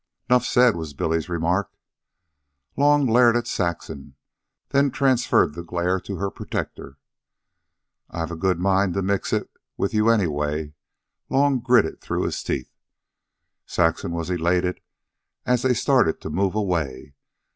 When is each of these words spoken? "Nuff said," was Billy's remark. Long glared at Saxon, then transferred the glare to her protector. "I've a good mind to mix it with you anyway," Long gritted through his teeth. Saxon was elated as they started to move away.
"Nuff 0.31 0.43
said," 0.45 0.75
was 0.75 0.95
Billy's 0.95 1.29
remark. 1.29 1.69
Long 2.75 3.05
glared 3.05 3.35
at 3.35 3.45
Saxon, 3.45 4.15
then 4.69 4.89
transferred 4.89 5.53
the 5.53 5.61
glare 5.61 5.99
to 5.99 6.15
her 6.15 6.31
protector. 6.31 6.97
"I've 8.09 8.31
a 8.31 8.35
good 8.35 8.57
mind 8.59 8.95
to 8.95 9.03
mix 9.03 9.31
it 9.31 9.51
with 9.77 9.93
you 9.93 10.09
anyway," 10.09 10.73
Long 11.29 11.59
gritted 11.59 12.01
through 12.01 12.23
his 12.23 12.41
teeth. 12.41 12.73
Saxon 13.67 14.11
was 14.11 14.31
elated 14.31 14.81
as 15.45 15.61
they 15.61 15.75
started 15.75 16.19
to 16.21 16.31
move 16.31 16.55
away. 16.55 17.13